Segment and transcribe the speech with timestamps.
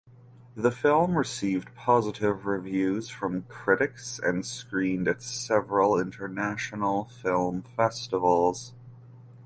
[0.55, 8.73] The film received positive reviews from critics and screened at several international film festivals.